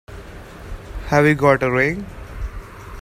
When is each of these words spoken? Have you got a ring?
Have 1.09 1.27
you 1.27 1.35
got 1.35 1.61
a 1.61 1.69
ring? 1.69 2.07